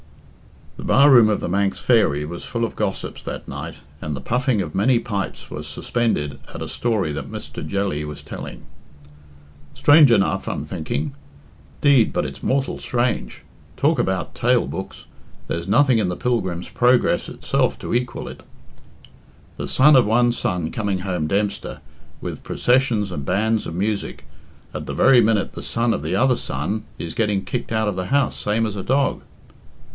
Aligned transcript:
The 0.77 0.83
bar 0.83 1.11
room 1.11 1.29
of 1.29 1.41
"The 1.41 1.47
Manx 1.49 1.77
Fairy" 1.77 2.25
was 2.25 2.43
full 2.43 2.65
of 2.65 2.75
gossips 2.75 3.23
'that 3.23 3.47
night, 3.47 3.75
and 4.01 4.15
the 4.15 4.19
puffing 4.21 4.63
of 4.63 4.73
many 4.73 4.97
pipes 4.97 5.51
was 5.51 5.67
suspended 5.67 6.39
at 6.55 6.61
a 6.63 6.67
story 6.67 7.11
that 7.11 7.29
Mr. 7.31 7.63
Jelly 7.65 8.03
was 8.03 8.23
telling. 8.23 8.63
"Strange 9.75 10.11
enough, 10.11 10.47
I'm 10.47 10.65
thinking. 10.65 11.13
'Deed, 11.81 12.11
but 12.11 12.25
it's 12.25 12.41
mortal 12.41 12.79
strange. 12.79 13.43
Talk 13.77 13.99
about 13.99 14.33
tale 14.33 14.65
books 14.65 15.05
there's 15.47 15.67
nothing 15.67 15.99
in 15.99 16.09
the 16.09 16.15
'Pilgrim's 16.15 16.69
Progress' 16.69 17.29
itself 17.29 17.77
to 17.77 17.93
equal 17.93 18.27
it. 18.27 18.41
The 19.57 19.67
son 19.67 19.95
of 19.95 20.07
one 20.07 20.31
son 20.31 20.71
coming 20.71 20.99
home 20.99 21.27
Dempster, 21.27 21.79
with 22.21 22.41
processions 22.43 23.11
and 23.11 23.23
bands 23.23 23.67
of 23.67 23.75
music, 23.75 24.25
at 24.73 24.87
the 24.87 24.95
very 24.95 25.21
minute 25.21 25.53
the 25.53 25.61
son 25.61 25.93
of 25.93 26.01
the 26.01 26.15
other 26.15 26.35
son 26.37 26.85
is 26.97 27.13
getting 27.13 27.45
kicked 27.45 27.71
out 27.71 27.87
of 27.87 27.95
the 27.95 28.07
house 28.07 28.35
same 28.35 28.65
as 28.65 28.75
a 28.75 28.81
dog." 28.83 29.21